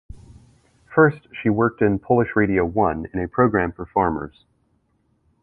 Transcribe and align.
First 0.95 1.27
she 1.31 1.51
worked 1.51 1.79
in 1.83 1.99
Polish 1.99 2.35
Radio 2.35 2.65
I 2.79 2.93
in 3.13 3.19
a 3.19 3.27
programme 3.27 3.71
for 3.71 3.85
farmers. 3.85 4.45